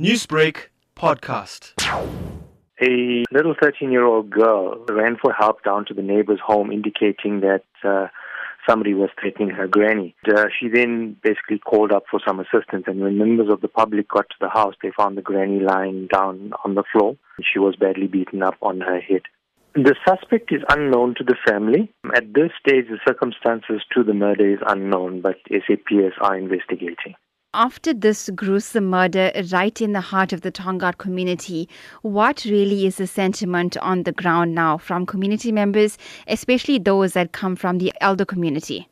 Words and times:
Newsbreak 0.00 0.70
podcast. 0.96 1.72
A 2.82 3.24
little 3.30 3.54
13 3.62 3.92
year 3.92 4.04
old 4.04 4.28
girl 4.28 4.84
ran 4.88 5.16
for 5.22 5.32
help 5.32 5.62
down 5.62 5.84
to 5.86 5.94
the 5.94 6.02
neighbor's 6.02 6.40
home, 6.44 6.72
indicating 6.72 7.42
that 7.42 7.62
uh, 7.84 8.08
somebody 8.68 8.92
was 8.92 9.10
threatening 9.20 9.50
her 9.50 9.68
granny. 9.68 10.16
Uh, 10.26 10.46
she 10.58 10.66
then 10.66 11.16
basically 11.22 11.60
called 11.60 11.92
up 11.92 12.06
for 12.10 12.18
some 12.26 12.40
assistance, 12.40 12.86
and 12.88 13.02
when 13.02 13.18
members 13.18 13.48
of 13.48 13.60
the 13.60 13.68
public 13.68 14.08
got 14.08 14.28
to 14.30 14.36
the 14.40 14.48
house, 14.48 14.74
they 14.82 14.90
found 14.96 15.16
the 15.16 15.22
granny 15.22 15.60
lying 15.60 16.08
down 16.08 16.50
on 16.64 16.74
the 16.74 16.82
floor. 16.90 17.14
She 17.40 17.60
was 17.60 17.76
badly 17.76 18.08
beaten 18.08 18.42
up 18.42 18.56
on 18.62 18.80
her 18.80 18.98
head. 18.98 19.22
The 19.76 19.94
suspect 20.04 20.52
is 20.52 20.62
unknown 20.70 21.14
to 21.18 21.24
the 21.24 21.36
family. 21.46 21.92
At 22.16 22.34
this 22.34 22.50
stage, 22.58 22.86
the 22.88 22.98
circumstances 23.06 23.82
to 23.94 24.02
the 24.02 24.12
murder 24.12 24.54
is 24.54 24.58
unknown, 24.66 25.20
but 25.20 25.36
SAPS 25.48 26.16
are 26.20 26.36
investigating. 26.36 27.14
After 27.56 27.94
this 27.94 28.30
gruesome 28.34 28.86
murder 28.90 29.30
right 29.52 29.80
in 29.80 29.92
the 29.92 30.00
heart 30.00 30.32
of 30.32 30.40
the 30.40 30.50
Tongaat 30.50 30.98
community, 30.98 31.68
what 32.02 32.44
really 32.44 32.84
is 32.84 32.96
the 32.96 33.06
sentiment 33.06 33.76
on 33.76 34.02
the 34.02 34.10
ground 34.10 34.56
now 34.56 34.76
from 34.76 35.06
community 35.06 35.52
members, 35.52 35.96
especially 36.26 36.80
those 36.80 37.12
that 37.12 37.30
come 37.30 37.54
from 37.54 37.78
the 37.78 37.92
elder 38.00 38.24
community? 38.24 38.88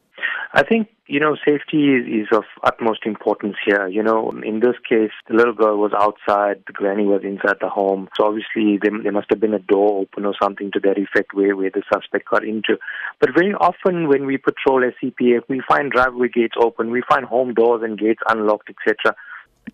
I 0.54 0.62
think, 0.62 0.88
you 1.06 1.18
know, 1.18 1.34
safety 1.36 1.94
is, 1.94 2.06
is 2.06 2.28
of 2.30 2.44
utmost 2.62 3.06
importance 3.06 3.56
here. 3.64 3.88
You 3.88 4.02
know, 4.02 4.30
in 4.44 4.60
this 4.60 4.76
case, 4.86 5.10
the 5.26 5.34
little 5.34 5.54
girl 5.54 5.78
was 5.78 5.92
outside, 5.98 6.62
the 6.66 6.74
granny 6.74 7.04
was 7.04 7.22
inside 7.24 7.56
the 7.60 7.70
home. 7.70 8.08
So 8.18 8.26
obviously 8.26 8.78
there, 8.82 8.92
there 9.02 9.12
must 9.12 9.28
have 9.30 9.40
been 9.40 9.54
a 9.54 9.58
door 9.58 10.00
open 10.02 10.26
or 10.26 10.34
something 10.40 10.70
to 10.72 10.80
that 10.80 10.98
effect 10.98 11.32
where, 11.32 11.56
where 11.56 11.70
the 11.70 11.82
suspect 11.90 12.28
got 12.28 12.44
into. 12.44 12.76
But 13.18 13.30
very 13.34 13.54
often 13.54 14.08
when 14.08 14.26
we 14.26 14.36
patrol 14.36 14.82
SAPS, 15.00 15.48
we 15.48 15.62
find 15.66 15.90
driveway 15.90 16.28
gates 16.28 16.56
open, 16.60 16.90
we 16.90 17.02
find 17.08 17.24
home 17.24 17.54
doors 17.54 17.82
and 17.82 17.98
gates 17.98 18.20
unlocked, 18.28 18.68
etc. 18.68 19.16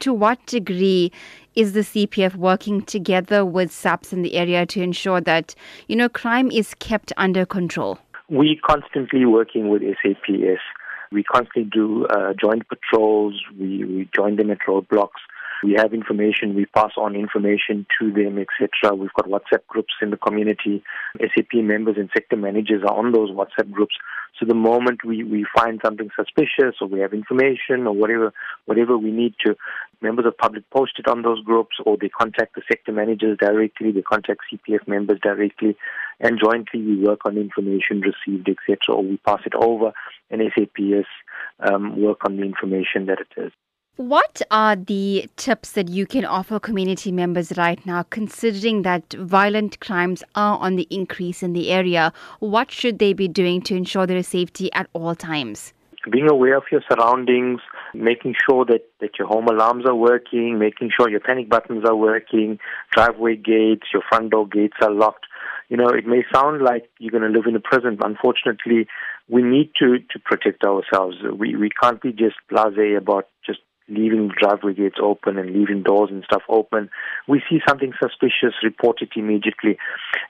To 0.00 0.12
what 0.12 0.44
degree 0.46 1.10
is 1.56 1.72
the 1.72 1.80
CPF 1.80 2.36
working 2.36 2.82
together 2.82 3.44
with 3.44 3.72
SAPS 3.72 4.12
in 4.12 4.22
the 4.22 4.34
area 4.34 4.64
to 4.66 4.80
ensure 4.80 5.20
that, 5.22 5.56
you 5.88 5.96
know, 5.96 6.08
crime 6.08 6.52
is 6.52 6.74
kept 6.74 7.12
under 7.16 7.44
control? 7.44 7.98
We 8.28 8.60
constantly 8.64 9.24
working 9.24 9.68
with 9.68 9.82
SAPS. 9.82 10.60
We 11.10 11.24
constantly 11.24 11.64
do 11.64 12.06
uh, 12.06 12.34
joint 12.38 12.68
patrols. 12.68 13.40
We, 13.58 13.84
we 13.84 14.08
join 14.14 14.36
them 14.36 14.50
at 14.50 14.58
roadblocks. 14.68 15.20
We 15.62 15.74
have 15.76 15.92
information. 15.92 16.54
We 16.54 16.66
pass 16.66 16.92
on 16.96 17.16
information 17.16 17.86
to 17.98 18.12
them, 18.12 18.38
etc. 18.38 18.94
We've 18.94 19.12
got 19.12 19.26
WhatsApp 19.26 19.66
groups 19.66 19.94
in 20.00 20.10
the 20.10 20.16
community. 20.16 20.82
SAP 21.18 21.54
members 21.54 21.96
and 21.98 22.08
sector 22.12 22.36
managers 22.36 22.82
are 22.84 22.96
on 22.96 23.12
those 23.12 23.30
WhatsApp 23.30 23.70
groups. 23.70 23.96
So 24.38 24.46
the 24.46 24.54
moment 24.54 25.04
we, 25.04 25.24
we 25.24 25.44
find 25.56 25.80
something 25.84 26.10
suspicious 26.14 26.76
or 26.80 26.86
we 26.86 27.00
have 27.00 27.12
information 27.12 27.86
or 27.86 27.92
whatever 27.92 28.32
whatever 28.66 28.96
we 28.96 29.10
need 29.10 29.34
to, 29.44 29.56
members 30.00 30.26
of 30.26 30.38
public 30.38 30.68
post 30.70 30.92
it 30.98 31.08
on 31.08 31.22
those 31.22 31.42
groups 31.42 31.76
or 31.84 31.96
they 32.00 32.08
contact 32.08 32.54
the 32.54 32.62
sector 32.68 32.92
managers 32.92 33.36
directly, 33.38 33.90
they 33.90 34.02
contact 34.02 34.40
CPF 34.52 34.86
members 34.86 35.18
directly, 35.20 35.76
and 36.20 36.38
jointly 36.42 36.82
we 36.82 37.04
work 37.04 37.20
on 37.24 37.36
information 37.36 38.00
received, 38.00 38.48
etc. 38.48 38.96
Or 38.96 39.02
we 39.02 39.16
pass 39.18 39.40
it 39.44 39.54
over, 39.54 39.92
and 40.30 40.40
SAPS 40.56 41.08
um, 41.60 42.00
work 42.00 42.18
on 42.24 42.36
the 42.36 42.42
information 42.42 43.06
that 43.06 43.18
it 43.20 43.40
is. 43.40 43.52
What 43.98 44.42
are 44.52 44.76
the 44.76 45.28
tips 45.34 45.72
that 45.72 45.88
you 45.88 46.06
can 46.06 46.24
offer 46.24 46.60
community 46.60 47.10
members 47.10 47.58
right 47.58 47.84
now, 47.84 48.04
considering 48.04 48.82
that 48.82 49.12
violent 49.14 49.80
crimes 49.80 50.22
are 50.36 50.56
on 50.58 50.76
the 50.76 50.86
increase 50.88 51.42
in 51.42 51.52
the 51.52 51.72
area? 51.72 52.12
What 52.38 52.70
should 52.70 53.00
they 53.00 53.12
be 53.12 53.26
doing 53.26 53.60
to 53.62 53.74
ensure 53.74 54.06
their 54.06 54.22
safety 54.22 54.72
at 54.72 54.88
all 54.92 55.16
times? 55.16 55.74
Being 56.08 56.30
aware 56.30 56.56
of 56.56 56.62
your 56.70 56.82
surroundings, 56.88 57.60
making 57.92 58.36
sure 58.48 58.64
that, 58.66 58.82
that 59.00 59.18
your 59.18 59.26
home 59.26 59.48
alarms 59.48 59.84
are 59.84 59.96
working, 59.96 60.60
making 60.60 60.92
sure 60.96 61.10
your 61.10 61.18
panic 61.18 61.48
buttons 61.48 61.84
are 61.84 61.96
working, 61.96 62.60
driveway 62.92 63.34
gates, 63.34 63.88
your 63.92 64.02
front 64.08 64.30
door 64.30 64.46
gates 64.46 64.76
are 64.80 64.92
locked. 64.92 65.26
You 65.70 65.76
know, 65.76 65.88
it 65.88 66.06
may 66.06 66.22
sound 66.32 66.62
like 66.62 66.88
you're 67.00 67.10
going 67.10 67.30
to 67.30 67.36
live 67.36 67.48
in 67.48 67.56
a 67.56 67.60
prison. 67.60 67.96
But 67.96 68.10
unfortunately, 68.10 68.86
we 69.28 69.42
need 69.42 69.72
to, 69.80 69.98
to 69.98 70.18
protect 70.20 70.62
ourselves. 70.62 71.16
We, 71.36 71.56
we 71.56 71.68
can't 71.82 72.00
be 72.00 72.12
just 72.12 72.36
blasé 72.48 72.96
about 72.96 73.26
just 73.44 73.58
leaving 73.88 74.30
driveway 74.40 74.74
gates 74.74 74.98
open 75.02 75.38
and 75.38 75.50
leaving 75.50 75.82
doors 75.82 76.10
and 76.10 76.24
stuff 76.24 76.42
open. 76.48 76.90
We 77.26 77.42
see 77.48 77.60
something 77.66 77.92
suspicious, 78.00 78.54
report 78.62 79.00
it 79.02 79.10
immediately. 79.16 79.78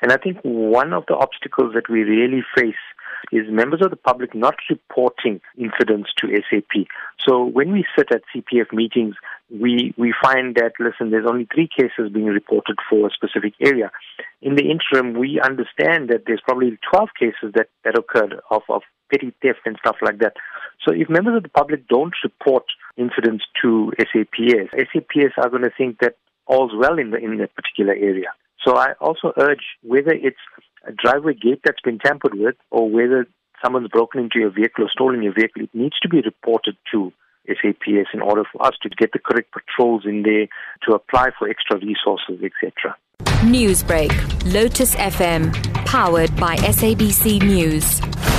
And 0.00 0.12
I 0.12 0.16
think 0.16 0.38
one 0.42 0.92
of 0.92 1.04
the 1.08 1.14
obstacles 1.14 1.74
that 1.74 1.90
we 1.90 2.02
really 2.02 2.42
face 2.56 2.74
is 3.32 3.46
members 3.48 3.80
of 3.82 3.90
the 3.90 3.96
public 3.96 4.34
not 4.34 4.56
reporting 4.70 5.40
incidents 5.56 6.10
to 6.18 6.28
SAP. 6.50 6.86
So 7.26 7.44
when 7.44 7.72
we 7.72 7.84
sit 7.96 8.12
at 8.12 8.22
CPF 8.34 8.72
meetings, 8.72 9.14
we, 9.50 9.94
we 9.96 10.14
find 10.22 10.54
that, 10.56 10.72
listen, 10.78 11.10
there's 11.10 11.28
only 11.28 11.46
three 11.52 11.68
cases 11.68 12.12
being 12.12 12.26
reported 12.26 12.76
for 12.88 13.06
a 13.06 13.10
specific 13.10 13.54
area. 13.60 13.90
In 14.42 14.54
the 14.54 14.70
interim, 14.70 15.18
we 15.18 15.40
understand 15.40 16.08
that 16.10 16.24
there's 16.26 16.42
probably 16.44 16.78
12 16.90 17.08
cases 17.18 17.54
that, 17.54 17.68
that 17.84 17.98
occurred 17.98 18.34
of, 18.50 18.62
of 18.68 18.82
petty 19.10 19.32
theft 19.42 19.60
and 19.64 19.76
stuff 19.78 19.96
like 20.02 20.18
that. 20.18 20.34
So 20.86 20.92
if 20.94 21.08
members 21.08 21.36
of 21.36 21.42
the 21.42 21.48
public 21.48 21.88
don't 21.88 22.14
report 22.22 22.64
incidents 22.96 23.44
to 23.62 23.92
SAPS, 23.98 24.70
SAPS 24.72 25.34
are 25.38 25.50
going 25.50 25.62
to 25.62 25.72
think 25.76 25.98
that 26.00 26.16
all's 26.46 26.72
well 26.74 26.98
in 26.98 27.10
the 27.10 27.18
in 27.18 27.38
that 27.38 27.54
particular 27.54 27.92
area. 27.92 28.32
So 28.64 28.76
I 28.76 28.92
also 29.00 29.32
urge 29.36 29.64
whether 29.82 30.12
it's 30.12 30.36
a 30.86 30.92
driveway 30.92 31.34
gate 31.34 31.60
that's 31.64 31.80
been 31.80 31.98
tampered 31.98 32.34
with 32.34 32.56
or 32.70 32.90
whether 32.90 33.26
someone's 33.62 33.88
broken 33.88 34.20
into 34.20 34.38
your 34.38 34.50
vehicle 34.50 34.84
or 34.84 34.90
stolen 34.90 35.22
your 35.22 35.34
vehicle, 35.34 35.62
it 35.62 35.70
needs 35.74 35.98
to 36.00 36.08
be 36.08 36.20
reported 36.20 36.76
to 36.92 37.12
SAPS 37.48 38.08
in 38.12 38.20
order 38.20 38.44
for 38.52 38.64
us 38.64 38.74
to 38.82 38.88
get 38.90 39.12
the 39.12 39.18
correct 39.18 39.52
patrols 39.52 40.02
in 40.04 40.22
there 40.22 40.48
to 40.86 40.94
apply 40.94 41.30
for 41.38 41.48
extra 41.48 41.78
resources, 41.78 42.40
etc. 42.42 42.96
Newsbreak, 43.42 44.12
Lotus 44.52 44.94
FM, 44.96 45.52
powered 45.86 46.34
by 46.36 46.56
SABC 46.56 47.42
News. 47.42 48.37